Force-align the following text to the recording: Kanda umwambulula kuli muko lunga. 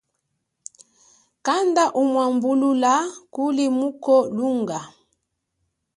Kanda 1.45 1.83
umwambulula 2.01 2.93
kuli 3.33 3.65
muko 3.77 4.13
lunga. 4.35 4.79